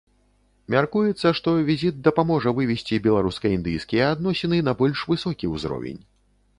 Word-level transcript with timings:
Мяркуецца, 0.75 1.27
што 1.39 1.49
візіт 1.67 1.95
дапаможа 2.09 2.55
вывесці 2.61 3.01
беларуска-індыйскія 3.07 4.11
адносіны 4.17 4.57
на 4.71 4.79
больш 4.85 5.09
высокі 5.15 5.45
ўзровень. 5.57 6.01